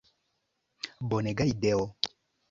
Bonega 1.11 1.45
ideo! 1.51 1.85